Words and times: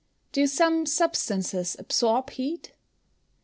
_Do 0.33 0.49
some 0.49 0.87
substances 0.87 1.75
absorb 1.77 2.31
heat? 2.31 2.73